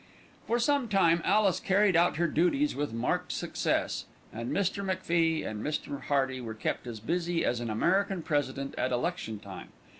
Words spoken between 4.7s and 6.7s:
MacFie and Mr. Hearty were